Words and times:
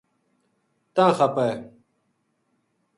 تاں 0.95 1.11
خپا 1.17 1.41
ہے 1.49 1.57